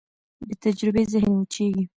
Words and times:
بېتجربې 0.47 1.03
ذهن 1.11 1.31
وچېږي. 1.35 1.83